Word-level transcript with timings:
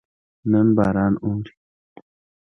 نن 0.51 0.67
باران 0.77 1.13
اوري 1.25 1.53